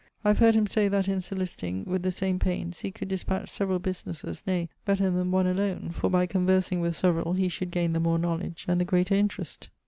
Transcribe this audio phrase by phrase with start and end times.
[0.25, 3.49] I have heard him say that in solliciting (with the same paines) he could dispatch
[3.49, 7.93] severall businesses, nay, better than one alone, for by conversing with severall he should gaine
[7.93, 9.69] the more knowledge, and the greater interest.